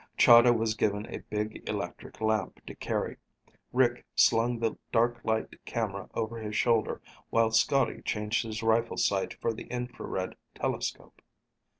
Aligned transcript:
Chahda 0.17 0.51
was 0.51 0.73
given 0.73 1.05
a 1.13 1.19
big 1.29 1.61
electric 1.69 2.21
lamp 2.21 2.65
to 2.65 2.73
carry. 2.73 3.17
Rick 3.71 4.03
slung 4.15 4.57
the 4.57 4.75
dark 4.91 5.21
light 5.23 5.63
camera 5.63 6.09
over 6.15 6.39
his 6.39 6.55
shoulder 6.55 6.99
while 7.29 7.51
Scotty 7.51 8.01
changed 8.01 8.41
his 8.43 8.63
rifle 8.63 8.97
sight 8.97 9.35
for 9.39 9.53
the 9.53 9.65
infrared 9.67 10.35
telescope. 10.55 11.21